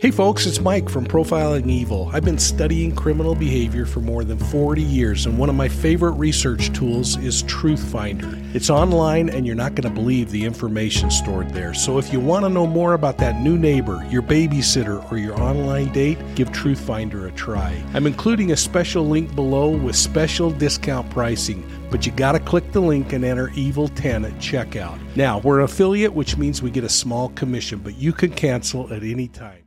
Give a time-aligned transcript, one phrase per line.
[0.00, 2.08] Hey folks, it's Mike from Profiling Evil.
[2.10, 6.12] I've been studying criminal behavior for more than 40 years, and one of my favorite
[6.12, 8.54] research tools is Truthfinder.
[8.54, 11.74] It's online, and you're not going to believe the information stored there.
[11.74, 15.38] So if you want to know more about that new neighbor, your babysitter, or your
[15.38, 17.78] online date, give Truthfinder a try.
[17.92, 22.72] I'm including a special link below with special discount pricing, but you got to click
[22.72, 24.98] the link and enter Evil10 at checkout.
[25.14, 28.90] Now, we're an affiliate, which means we get a small commission, but you can cancel
[28.94, 29.64] at any time.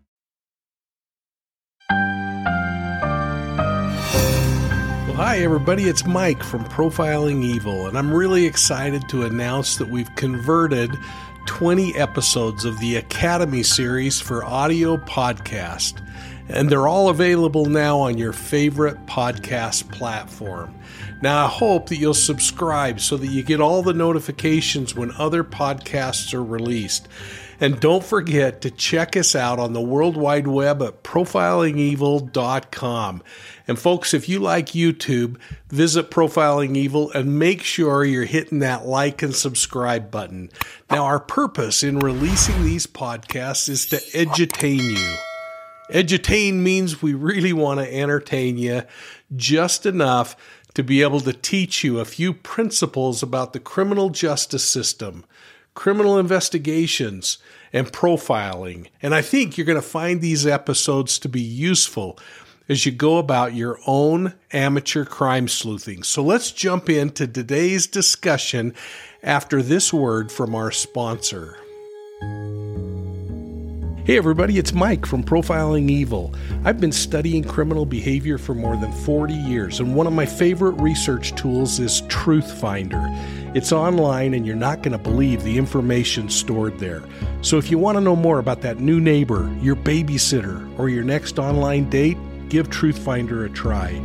[5.14, 5.84] Well, hi, everybody.
[5.84, 10.90] It's Mike from Profiling Evil, and I'm really excited to announce that we've converted
[11.46, 16.04] 20 episodes of the Academy series for audio podcast.
[16.50, 20.74] And they're all available now on your favorite podcast platform.
[21.22, 25.44] Now, I hope that you'll subscribe so that you get all the notifications when other
[25.44, 27.08] podcasts are released.
[27.60, 33.24] And don't forget to check us out on the World Wide Web at profilingevil.com.
[33.68, 35.38] And folks, if you like YouTube,
[35.70, 40.50] visit Profiling Evil and make sure you're hitting that like and subscribe button.
[40.92, 45.18] Now, our purpose in releasing these podcasts is to edutain you.
[45.90, 48.84] Edutain means we really want to entertain you
[49.36, 50.36] just enough
[50.74, 55.24] to be able to teach you a few principles about the criminal justice system,
[55.74, 57.38] criminal investigations,
[57.74, 58.88] and profiling.
[59.02, 62.20] And I think you're going to find these episodes to be useful
[62.70, 66.04] as you go about your own amateur crime sleuthing.
[66.04, 68.74] So let's jump into today's discussion
[69.22, 71.58] after this word from our sponsor.
[74.06, 76.36] Hey everybody, it's Mike from Profiling Evil.
[76.66, 80.74] I've been studying criminal behavior for more than 40 years, and one of my favorite
[80.82, 83.02] research tools is Truth Finder.
[83.56, 87.02] It's online, and you're not going to believe the information stored there.
[87.44, 91.06] So if you want to know more about that new neighbor, your babysitter, or your
[91.06, 92.18] next online date,
[92.50, 94.02] give Truth Finder a try.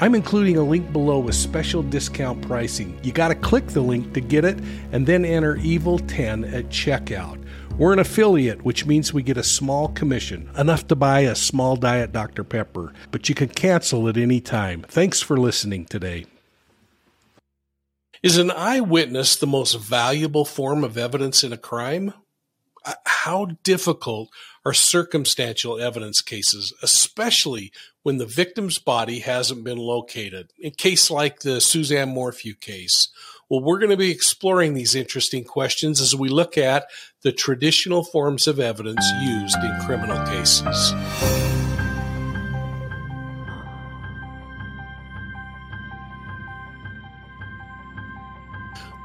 [0.00, 2.98] I'm including a link below with special discount pricing.
[3.02, 4.58] You got to click the link to get it
[4.92, 7.41] and then enter Evil10 at checkout.
[7.78, 11.76] We're an affiliate, which means we get a small commission, enough to buy a small
[11.76, 12.44] Diet Dr.
[12.44, 14.82] Pepper, but you can cancel at any time.
[14.88, 16.26] Thanks for listening today.
[18.22, 22.12] Is an eyewitness the most valuable form of evidence in a crime?
[22.84, 24.28] Uh, how difficult
[24.64, 27.72] are circumstantial evidence cases, especially
[28.02, 30.52] when the victim's body hasn't been located.
[30.58, 33.08] In case like the Suzanne Morphew case,
[33.48, 36.86] well, we're going to be exploring these interesting questions as we look at
[37.22, 40.92] the traditional forms of evidence used in criminal cases.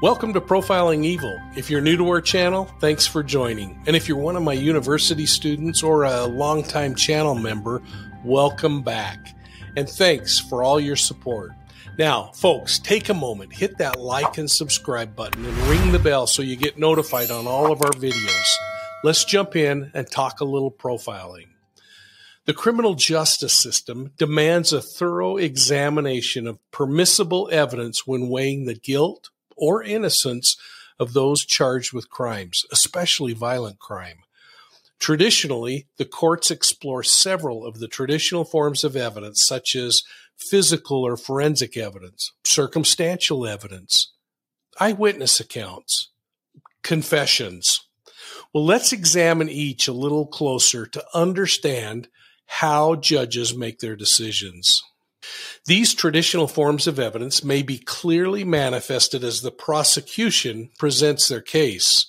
[0.02, 1.38] Welcome to Profiling Evil.
[1.56, 3.80] If you're new to our channel, thanks for joining.
[3.86, 7.82] And if you're one of my university students or a longtime channel member,
[8.24, 9.36] welcome back.
[9.76, 11.52] And thanks for all your support.
[11.98, 16.28] Now, folks, take a moment, hit that like and subscribe button, and ring the bell
[16.28, 18.54] so you get notified on all of our videos.
[19.02, 21.48] Let's jump in and talk a little profiling.
[22.44, 29.30] The criminal justice system demands a thorough examination of permissible evidence when weighing the guilt,
[29.56, 30.56] or innocence
[31.00, 34.18] of those charged with crimes, especially violent crime.
[35.00, 40.02] Traditionally, the courts explore several of the traditional forms of evidence, such as
[40.38, 44.12] physical or forensic evidence, circumstantial evidence,
[44.80, 46.08] eyewitness accounts,
[46.82, 47.80] confessions.
[48.54, 52.08] Well, let's examine each a little closer to understand
[52.46, 54.82] how judges make their decisions.
[55.66, 62.06] These traditional forms of evidence may be clearly manifested as the prosecution presents their case,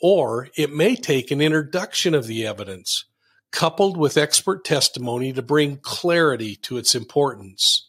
[0.00, 3.06] or it may take an introduction of the evidence,
[3.52, 7.88] coupled with expert testimony to bring clarity to its importance.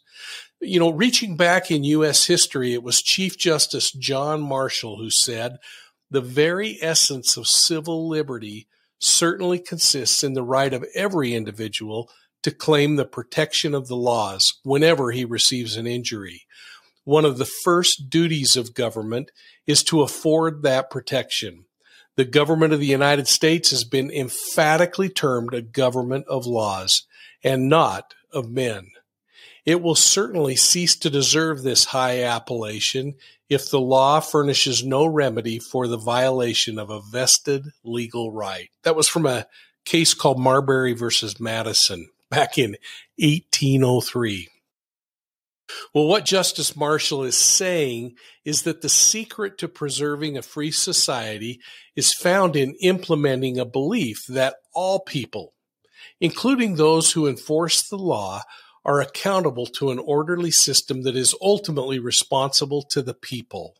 [0.60, 2.26] You know, reaching back in U.S.
[2.26, 5.58] history, it was Chief Justice John Marshall who said,
[6.10, 8.68] the very essence of civil liberty
[9.00, 12.08] certainly consists in the right of every individual
[12.42, 16.42] to claim the protection of the laws whenever he receives an injury.
[17.04, 19.30] One of the first duties of government
[19.66, 21.64] is to afford that protection.
[22.16, 27.06] The government of the United States has been emphatically termed a government of laws
[27.42, 28.90] and not of men.
[29.66, 33.14] It will certainly cease to deserve this high appellation
[33.48, 38.70] if the law furnishes no remedy for the violation of a vested legal right.
[38.82, 39.46] That was from a
[39.84, 42.76] case called Marbury versus Madison back in
[43.16, 44.48] 1803.
[45.94, 51.60] Well, what Justice Marshall is saying is that the secret to preserving a free society
[51.96, 55.54] is found in implementing a belief that all people
[56.20, 58.42] including those who enforce the law,
[58.84, 63.76] are accountable to an orderly system that is ultimately responsible to the people.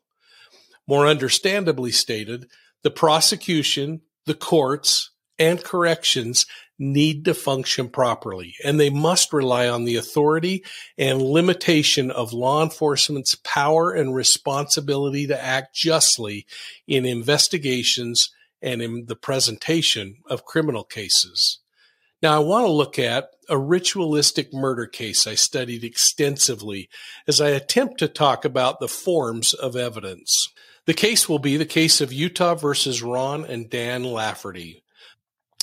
[0.87, 2.47] More understandably stated,
[2.83, 6.47] the prosecution, the courts, and corrections
[6.79, 10.65] need to function properly, and they must rely on the authority
[10.99, 16.47] and limitation of law enforcement's power and responsibility to act justly
[16.87, 18.31] in investigations
[18.61, 21.61] and in the presentation of criminal cases.
[22.23, 26.88] Now, I want to look at a ritualistic murder case I studied extensively
[27.29, 30.49] as I attempt to talk about the forms of evidence.
[30.87, 34.84] The case will be the case of Utah versus Ron and Dan Lafferty.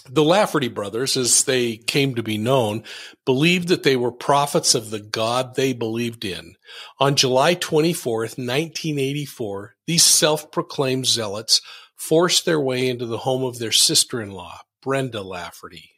[0.10, 2.84] The Lafferty brothers, as they came to be known,
[3.26, 6.56] believed that they were prophets of the God they believed in.
[7.00, 11.62] On July 24th, 1984, these self-proclaimed zealots
[11.96, 15.92] forced their way into the home of their sister-in-law, Brenda Lafferty.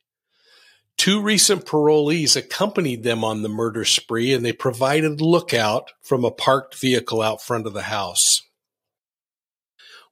[0.97, 6.31] Two recent parolees accompanied them on the murder spree and they provided lookout from a
[6.31, 8.41] parked vehicle out front of the house.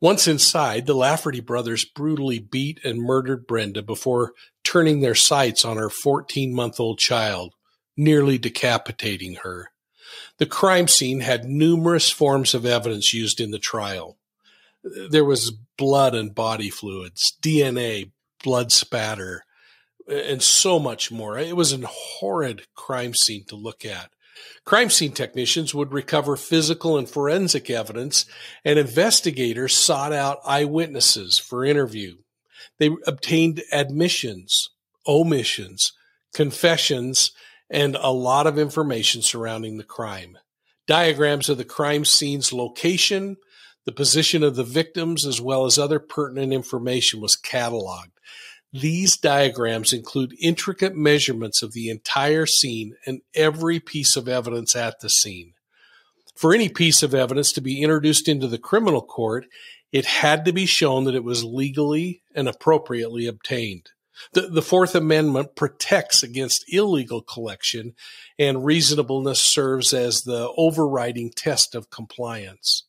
[0.02, 4.34] Once inside, the Lafferty brothers brutally beat and murdered Brenda before
[4.64, 7.54] turning their sights on her 14 month old child,
[7.96, 9.70] nearly decapitating her.
[10.40, 14.18] The crime scene had numerous forms of evidence used in the trial.
[14.84, 18.10] There was blood and body fluids, DNA,
[18.44, 19.46] blood spatter,
[20.08, 21.38] and so much more.
[21.38, 24.12] It was a horrid crime scene to look at.
[24.66, 28.26] Crime scene technicians would recover physical and forensic evidence,
[28.64, 32.18] and investigators sought out eyewitnesses for interview.
[32.78, 34.70] They obtained admissions,
[35.08, 35.94] omissions,
[36.34, 37.32] confessions,
[37.70, 40.38] and a lot of information surrounding the crime.
[40.88, 43.38] Diagrams of the crime scene's location,
[43.86, 48.12] the position of the victims, as well as other pertinent information was cataloged.
[48.74, 55.02] These diagrams include intricate measurements of the entire scene and every piece of evidence at
[55.02, 55.54] the scene.
[56.36, 59.46] For any piece of evidence to be introduced into the criminal court,
[59.92, 63.90] it had to be shown that it was legally and appropriately obtained.
[64.34, 67.96] The, the, Fourth Amendment protects against illegal collection,
[68.38, 72.84] and reasonableness serves as the overriding test of compliance.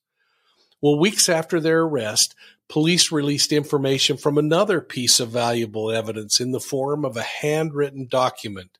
[0.80, 2.34] Well, weeks after their arrest,
[2.72, 8.06] police released information from another piece of valuable evidence in the form of a handwritten
[8.06, 8.78] document,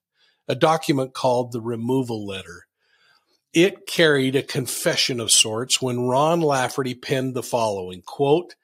[0.48, 2.66] a document called the removal letter.
[3.52, 8.54] It carried a confession of sorts when Ron Lafferty penned the following quote,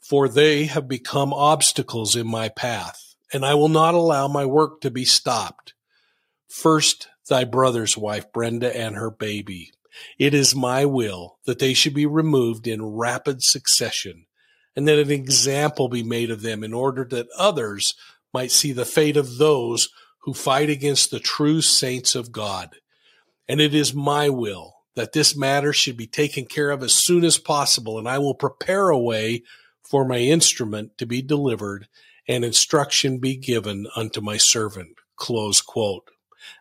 [0.00, 4.80] For they have become obstacles in my path, and I will not allow my work
[4.80, 5.74] to be stopped.
[6.48, 9.70] First, thy brother's wife, Brenda, and her baby.
[10.18, 14.24] It is my will that they should be removed in rapid succession
[14.74, 17.94] and that an example be made of them in order that others
[18.32, 19.90] might see the fate of those
[20.20, 22.76] who fight against the true saints of God.
[23.48, 27.24] And it is my will that this matter should be taken care of as soon
[27.24, 29.42] as possible, and I will prepare a way
[29.82, 31.88] for my instrument to be delivered
[32.28, 34.96] and instruction be given unto my servant.
[35.16, 36.10] Close quote.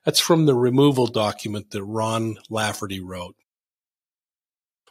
[0.05, 3.35] That's from the removal document that Ron Lafferty wrote.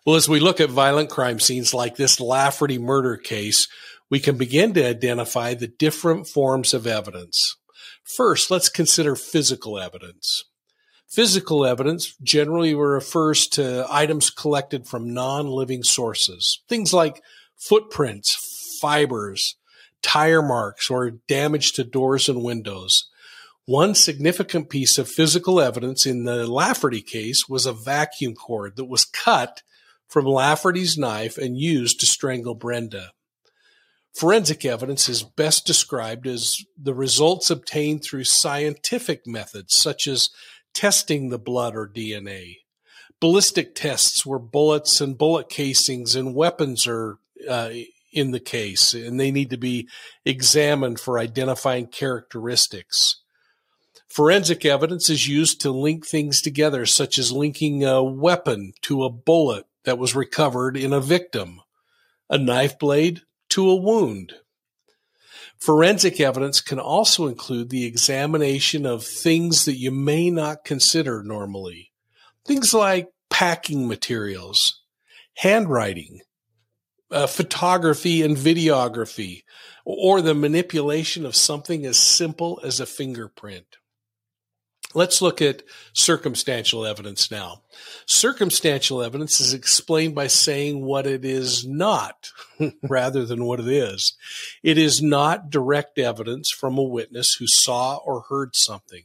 [0.07, 3.69] Well, as we look at violent crime scenes like this Lafferty murder case,
[4.09, 7.57] we can begin to identify the different forms of evidence.
[8.03, 10.45] First, let's consider physical evidence.
[11.07, 17.23] Physical evidence generally refers to items collected from non living sources, things like
[17.57, 19.57] footprints, fibers,
[20.01, 23.11] tire marks, or damage to doors and windows.
[23.67, 28.87] One significant piece of physical evidence in the Lafferty case was a vacuum cord that
[28.87, 29.63] was cut
[30.11, 33.13] from Lafferty's knife and used to strangle Brenda.
[34.13, 40.31] Forensic evidence is best described as the results obtained through scientific methods such as
[40.75, 42.57] testing the blood or DNA.
[43.21, 47.71] Ballistic tests where bullets and bullet casings and weapons are uh,
[48.13, 49.89] in the case, and they need to be
[50.25, 53.23] examined for identifying characteristics.
[54.09, 59.11] Forensic evidence is used to link things together, such as linking a weapon to a
[59.11, 61.61] bullet that was recovered in a victim,
[62.29, 64.35] a knife blade to a wound.
[65.59, 71.93] Forensic evidence can also include the examination of things that you may not consider normally.
[72.47, 74.83] Things like packing materials,
[75.37, 76.21] handwriting,
[77.11, 79.43] uh, photography and videography,
[79.85, 83.77] or the manipulation of something as simple as a fingerprint.
[84.93, 87.63] Let's look at circumstantial evidence now.
[88.07, 92.31] Circumstantial evidence is explained by saying what it is not
[92.83, 94.17] rather than what it is.
[94.65, 99.05] It is not direct evidence from a witness who saw or heard something.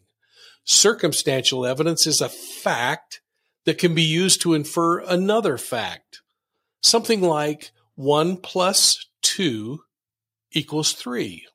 [0.64, 3.22] Circumstantial evidence is a fact
[3.66, 6.22] that can be used to infer another fact.
[6.82, 9.80] Something like 1 plus 2
[10.52, 11.46] equals 3.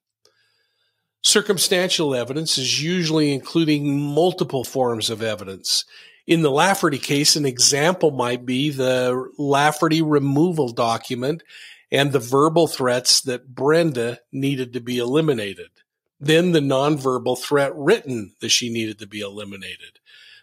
[1.23, 5.85] Circumstantial evidence is usually including multiple forms of evidence.
[6.27, 11.43] In the Lafferty case, an example might be the Lafferty removal document
[11.91, 15.71] and the verbal threats that Brenda needed to be eliminated.
[16.19, 19.99] Then the nonverbal threat written that she needed to be eliminated.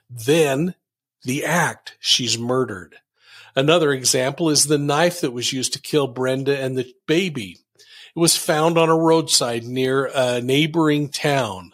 [0.09, 0.75] Then
[1.23, 2.95] the act she's murdered.
[3.55, 7.57] Another example is the knife that was used to kill Brenda and the baby.
[8.17, 11.73] It was found on a roadside near a neighboring town.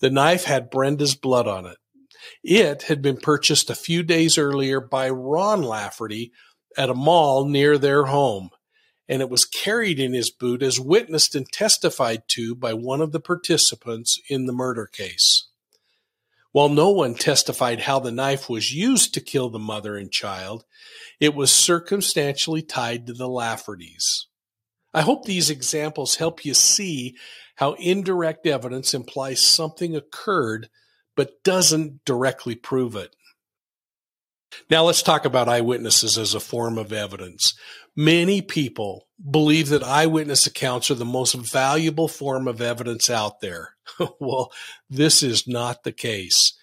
[0.00, 1.78] The knife had Brenda's blood on it.
[2.44, 6.30] It had been purchased a few days earlier by Ron Lafferty
[6.76, 8.50] at a mall near their home,
[9.08, 13.12] and it was carried in his boot as witnessed and testified to by one of
[13.12, 15.48] the participants in the murder case.
[16.52, 20.66] While no one testified how the knife was used to kill the mother and child,
[21.18, 24.27] it was circumstantially tied to the Laffertys.
[24.98, 27.16] I hope these examples help you see
[27.54, 30.68] how indirect evidence implies something occurred
[31.14, 33.14] but doesn't directly prove it.
[34.68, 37.54] Now let's talk about eyewitnesses as a form of evidence.
[37.94, 43.76] Many people believe that eyewitness accounts are the most valuable form of evidence out there.
[44.18, 44.50] well,
[44.90, 46.58] this is not the case.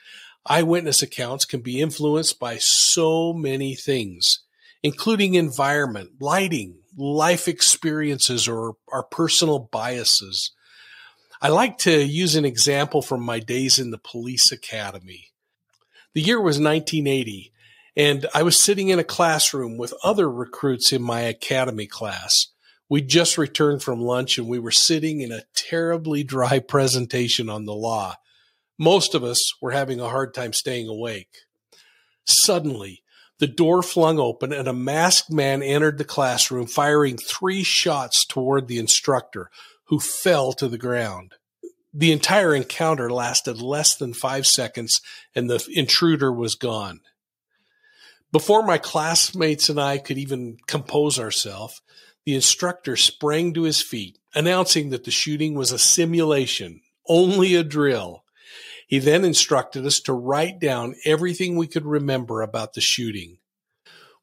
[0.45, 4.43] Eyewitness accounts can be influenced by so many things,
[4.83, 10.51] including environment, lighting, life experiences or our personal biases.
[11.41, 15.31] I like to use an example from my days in the police academy.
[16.13, 17.51] The year was 1980,
[17.97, 22.47] and I was sitting in a classroom with other recruits in my academy class.
[22.87, 27.65] We just returned from lunch and we were sitting in a terribly dry presentation on
[27.65, 28.15] the law.
[28.77, 31.35] Most of us were having a hard time staying awake.
[32.25, 33.03] Suddenly,
[33.39, 38.67] the door flung open and a masked man entered the classroom, firing three shots toward
[38.67, 39.49] the instructor,
[39.85, 41.33] who fell to the ground.
[41.93, 45.01] The entire encounter lasted less than five seconds
[45.33, 47.01] and the intruder was gone.
[48.31, 51.81] Before my classmates and I could even compose ourselves,
[52.25, 57.63] the instructor sprang to his feet, announcing that the shooting was a simulation, only a
[57.63, 58.24] drill,
[58.87, 63.37] he then instructed us to write down everything we could remember about the shooting.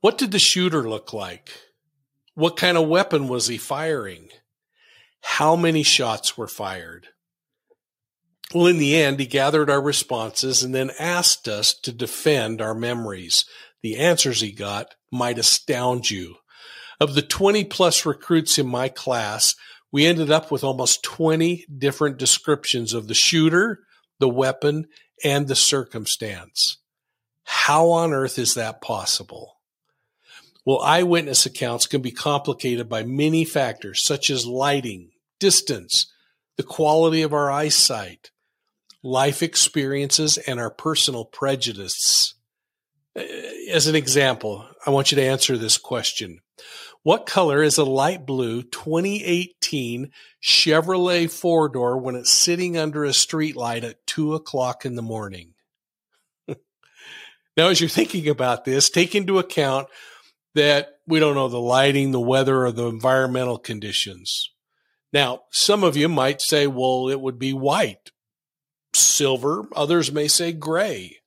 [0.00, 1.50] What did the shooter look like?
[2.35, 4.31] What kind of weapon was he firing?
[5.21, 7.09] How many shots were fired?
[8.54, 12.75] Well, in the end, he gathered our responses and then asked us to defend our
[12.75, 13.45] memories.
[13.83, 16.37] The answers he got might astound you.
[17.00, 19.54] Of the 20 plus recruits in my class,
[19.90, 23.81] we ended up with almost 20 different descriptions of the shooter,
[24.23, 24.87] the weapon,
[25.25, 26.79] and the circumstance.
[27.43, 29.57] How on earth is that possible?
[30.64, 35.11] Well, eyewitness accounts can be complicated by many factors such as lighting,
[35.41, 36.07] distance,
[36.57, 38.31] the quality of our eyesight,
[39.02, 42.37] life experiences, and our personal prejudices.
[43.19, 43.25] Uh,
[43.73, 46.38] as an example, I want you to answer this question.
[47.04, 53.09] What color is a light blue 2018 Chevrolet four door when it's sitting under a
[53.09, 55.54] streetlight at two o'clock in the morning?
[56.49, 59.88] now, as you're thinking about this, take into account
[60.54, 64.50] that we don't know the lighting, the weather, or the environmental conditions.
[65.12, 68.12] Now, some of you might say, well, it would be white,
[68.94, 69.64] silver.
[69.75, 71.18] Others may say gray.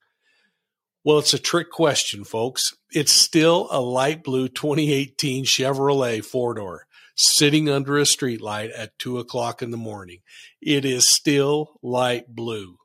[1.06, 2.76] Well, it's a trick question, folks.
[2.92, 9.20] It's still a light blue 2018 Chevrolet four door sitting under a streetlight at two
[9.20, 10.22] o'clock in the morning.
[10.60, 12.80] It is still light blue.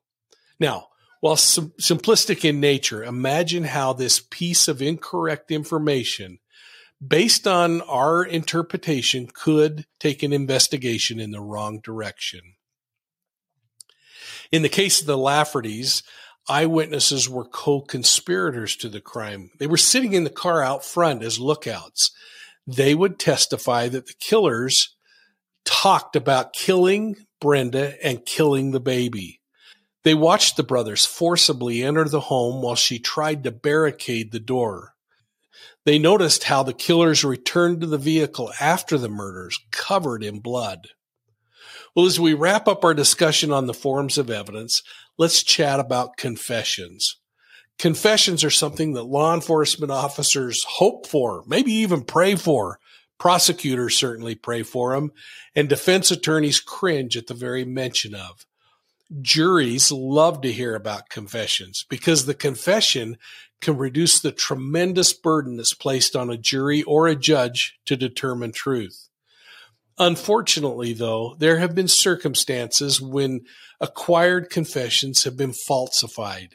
[0.60, 0.88] Now,
[1.20, 6.40] while sim- simplistic in nature, imagine how this piece of incorrect information,
[7.04, 12.40] based on our interpretation, could take an investigation in the wrong direction.
[14.52, 16.02] In the case of the Laffertys,
[16.48, 19.50] eyewitnesses were co-conspirators to the crime.
[19.58, 22.10] They were sitting in the car out front as lookouts.
[22.66, 24.94] They would testify that the killers
[25.64, 29.40] talked about killing Brenda and killing the baby.
[30.02, 34.94] They watched the brothers forcibly enter the home while she tried to barricade the door.
[35.84, 40.88] They noticed how the killers returned to the vehicle after the murders, covered in blood.
[41.94, 44.82] Well, as we wrap up our discussion on the forms of evidence,
[45.18, 47.16] let's chat about confessions.
[47.78, 52.78] Confessions are something that law enforcement officers hope for, maybe even pray for.
[53.18, 55.12] Prosecutors certainly pray for them,
[55.54, 58.46] and defense attorneys cringe at the very mention of.
[59.20, 63.18] Juries love to hear about confessions because the confession
[63.60, 68.52] can reduce the tremendous burden that's placed on a jury or a judge to determine
[68.52, 69.09] truth.
[70.00, 73.42] Unfortunately, though, there have been circumstances when
[73.82, 76.54] acquired confessions have been falsified.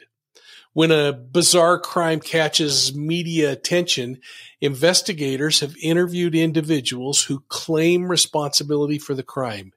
[0.72, 4.18] When a bizarre crime catches media attention,
[4.60, 9.72] investigators have interviewed individuals who claim responsibility for the crime,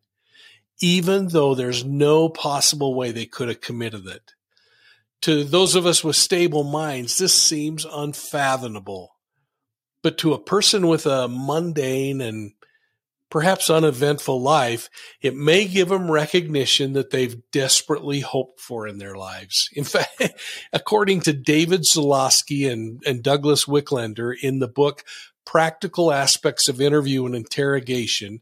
[0.81, 4.33] even though there's no possible way they could have committed it.
[5.21, 9.15] To those of us with stable minds, this seems unfathomable.
[10.01, 12.53] But to a person with a mundane and
[13.29, 14.89] perhaps uneventful life,
[15.21, 19.69] it may give them recognition that they've desperately hoped for in their lives.
[19.73, 20.33] In fact,
[20.73, 25.03] according to David Zulawski and, and Douglas Wicklander in the book
[25.45, 28.41] Practical Aspects of Interview and Interrogation,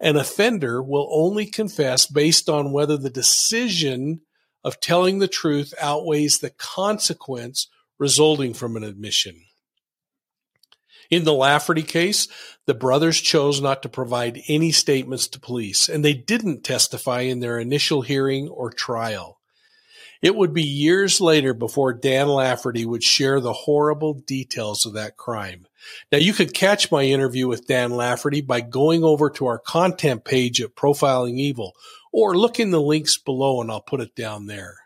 [0.00, 4.20] an offender will only confess based on whether the decision
[4.64, 9.42] of telling the truth outweighs the consequence resulting from an admission.
[11.10, 12.28] In the Lafferty case,
[12.66, 17.40] the brothers chose not to provide any statements to police, and they didn't testify in
[17.40, 19.38] their initial hearing or trial.
[20.22, 25.16] It would be years later before Dan Lafferty would share the horrible details of that
[25.16, 25.66] crime.
[26.10, 30.24] Now, you could catch my interview with Dan Lafferty by going over to our content
[30.24, 31.74] page at Profiling Evil,
[32.12, 34.78] or look in the links below and I'll put it down there.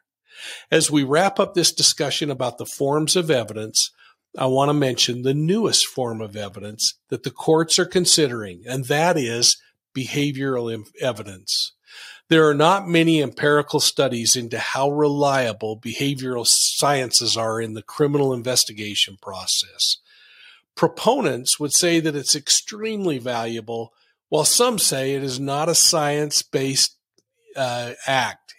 [0.71, 3.91] As we wrap up this discussion about the forms of evidence,
[4.39, 8.85] I want to mention the newest form of evidence that the courts are considering, and
[8.87, 9.57] that is
[9.97, 11.73] behavioral evidence.
[12.29, 18.33] There are not many empirical studies into how reliable behavioral sciences are in the criminal
[18.33, 19.97] investigation process.
[20.77, 23.93] Proponents would say that it's extremely valuable,
[24.29, 26.97] while some say it is not a science based
[27.57, 28.50] uh, act.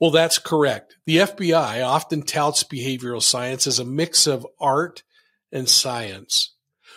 [0.00, 0.96] Well, that's correct.
[1.04, 5.02] The FBI often touts behavioral science as a mix of art
[5.52, 6.54] and science.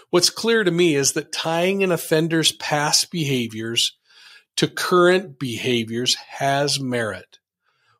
[0.09, 3.97] What's clear to me is that tying an offender's past behaviors
[4.55, 7.39] to current behaviors has merit.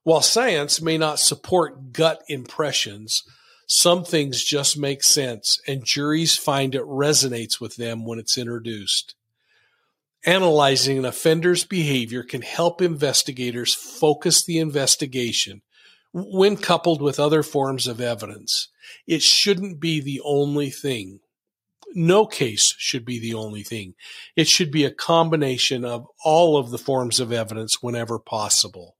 [0.03, 3.23] While science may not support gut impressions,
[3.67, 9.15] some things just make sense and juries find it resonates with them when it's introduced.
[10.25, 15.61] Analyzing an offender's behavior can help investigators focus the investigation
[16.13, 18.69] when coupled with other forms of evidence.
[19.05, 21.19] It shouldn't be the only thing.
[21.93, 23.95] No case should be the only thing.
[24.35, 28.95] It should be a combination of all of the forms of evidence whenever possible.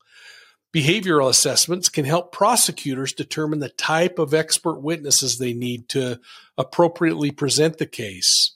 [0.75, 6.19] Behavioral assessments can help prosecutors determine the type of expert witnesses they need to
[6.57, 8.55] appropriately present the case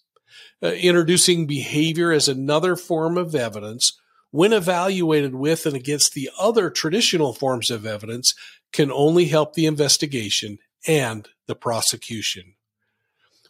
[0.62, 3.93] uh, introducing behavior as another form of evidence
[4.32, 8.34] when evaluated with and against the other traditional forms of evidence
[8.72, 12.56] can only help the investigation and the prosecution.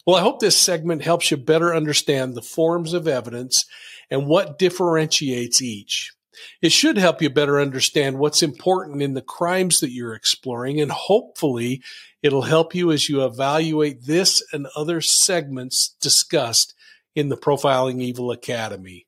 [0.06, 3.64] Well, I hope this segment helps you better understand the forms of evidence
[4.10, 6.12] and what differentiates each.
[6.62, 10.90] It should help you better understand what's important in the crimes that you're exploring, and
[10.90, 11.82] hopefully,
[12.22, 16.74] it'll help you as you evaluate this and other segments discussed
[17.18, 19.06] in the Profiling Evil Academy.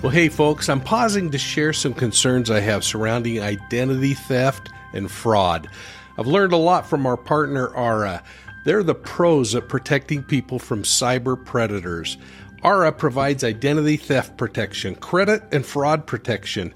[0.00, 5.10] Well, hey, folks, I'm pausing to share some concerns I have surrounding identity theft and
[5.10, 5.68] fraud.
[6.16, 8.22] I've learned a lot from our partner, Aura.
[8.64, 12.16] They're the pros at protecting people from cyber predators.
[12.62, 16.72] Aura provides identity theft protection, credit and fraud protection,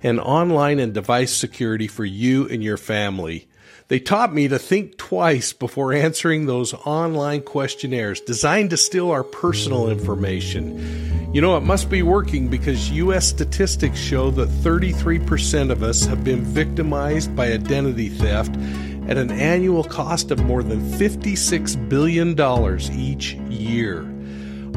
[0.00, 3.48] and online and device security for you and your family.
[3.88, 9.24] They taught me to think twice before answering those online questionnaires designed to steal our
[9.24, 11.32] personal information.
[11.34, 13.28] You know, it must be working because U.S.
[13.28, 18.54] statistics show that 33% of us have been victimized by identity theft
[19.08, 22.38] at an annual cost of more than $56 billion
[22.98, 24.10] each year.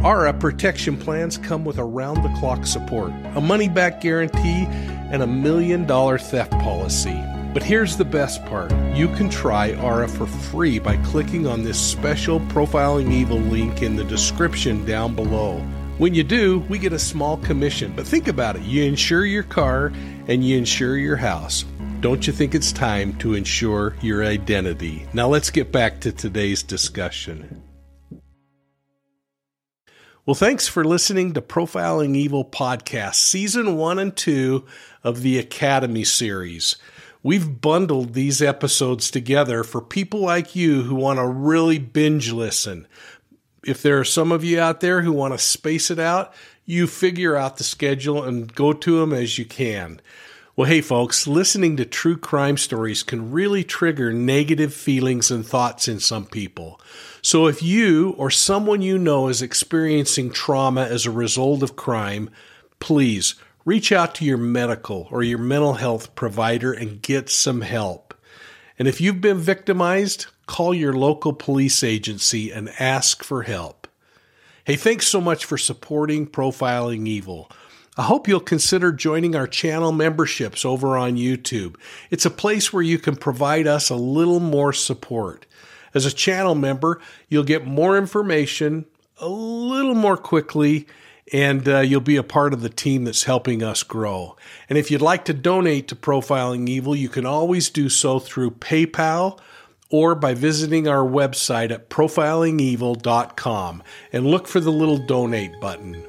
[0.03, 4.65] Aura uh, protection plans come with around the clock support, a money back guarantee,
[5.11, 7.19] and a million dollar theft policy.
[7.53, 11.79] But here's the best part you can try Aura for free by clicking on this
[11.79, 15.59] special Profiling Evil link in the description down below.
[15.97, 17.93] When you do, we get a small commission.
[17.95, 19.91] But think about it you insure your car
[20.27, 21.65] and you insure your house.
[21.99, 25.07] Don't you think it's time to insure your identity?
[25.13, 27.63] Now let's get back to today's discussion.
[30.27, 34.65] Well, thanks for listening to Profiling Evil Podcast, Season 1 and 2
[35.03, 36.75] of the Academy series.
[37.23, 42.87] We've bundled these episodes together for people like you who want to really binge listen.
[43.65, 46.33] If there are some of you out there who want to space it out,
[46.65, 49.99] you figure out the schedule and go to them as you can.
[50.55, 55.87] Well, hey, folks, listening to true crime stories can really trigger negative feelings and thoughts
[55.87, 56.81] in some people.
[57.21, 62.29] So if you or someone you know is experiencing trauma as a result of crime,
[62.79, 63.35] please
[63.67, 68.13] reach out to your medical or your mental health provider and get some help.
[68.79, 73.85] And if you've been victimized, call your local police agency and ask for help.
[74.63, 77.51] Hey, thanks so much for supporting Profiling Evil.
[77.97, 81.75] I hope you'll consider joining our channel memberships over on YouTube.
[82.09, 85.45] It's a place where you can provide us a little more support.
[85.93, 88.85] As a channel member, you'll get more information
[89.19, 90.87] a little more quickly
[91.33, 94.35] and uh, you'll be a part of the team that's helping us grow.
[94.69, 98.51] And if you'd like to donate to Profiling Evil, you can always do so through
[98.51, 99.39] PayPal
[99.89, 106.03] or by visiting our website at profilingevil.com and look for the little donate button.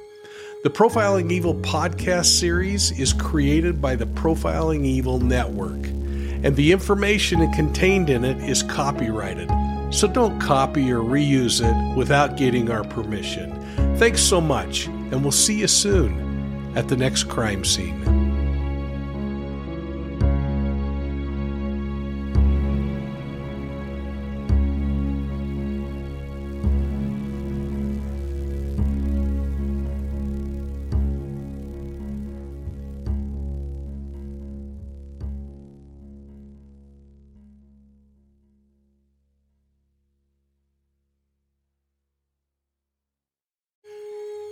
[0.64, 7.50] The Profiling Evil podcast series is created by the Profiling Evil Network, and the information
[7.52, 9.48] contained in it is copyrighted.
[9.94, 13.54] So don't copy or reuse it without getting our permission.
[13.96, 18.17] Thanks so much, and we'll see you soon at the next crime scene.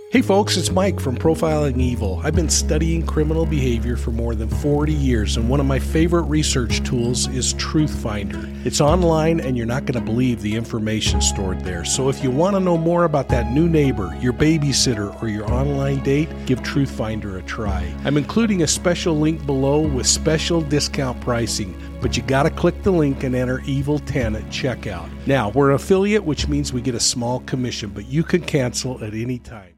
[0.09, 2.21] Hey folks, it's Mike from Profiling Evil.
[2.23, 6.21] I've been studying criminal behavior for more than 40 years, and one of my favorite
[6.23, 8.65] research tools is Truthfinder.
[8.65, 11.83] It's online, and you're not going to believe the information stored there.
[11.83, 15.51] So if you want to know more about that new neighbor, your babysitter, or your
[15.51, 17.93] online date, give Truthfinder a try.
[18.05, 22.81] I'm including a special link below with special discount pricing, but you got to click
[22.81, 25.09] the link and enter Evil 10 at checkout.
[25.27, 29.03] Now, we're an affiliate, which means we get a small commission, but you can cancel
[29.03, 29.76] at any time.